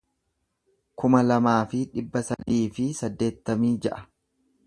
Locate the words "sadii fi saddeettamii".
2.31-3.77